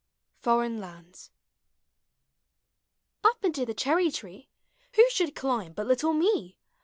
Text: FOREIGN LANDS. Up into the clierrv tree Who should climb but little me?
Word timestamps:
FOREIGN 0.39 0.79
LANDS. 0.79 1.29
Up 3.23 3.45
into 3.45 3.67
the 3.67 3.75
clierrv 3.75 4.11
tree 4.15 4.49
Who 4.95 5.07
should 5.11 5.35
climb 5.35 5.73
but 5.73 5.85
little 5.85 6.13
me? 6.13 6.57